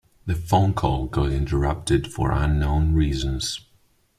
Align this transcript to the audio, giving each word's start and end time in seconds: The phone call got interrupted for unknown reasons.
The 0.25 0.33
phone 0.33 0.73
call 0.73 1.05
got 1.05 1.31
interrupted 1.31 2.11
for 2.11 2.31
unknown 2.31 2.95
reasons. 2.95 3.59